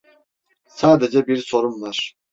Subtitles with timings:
[0.67, 2.13] Sadece bir sorum var.